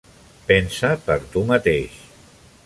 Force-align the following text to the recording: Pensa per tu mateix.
Pensa 0.47 0.89
per 1.09 1.19
tu 1.35 1.45
mateix. 1.53 2.01